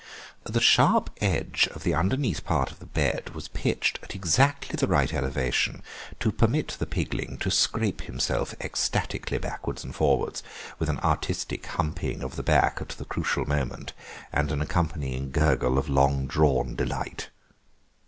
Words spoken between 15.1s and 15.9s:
gurgle of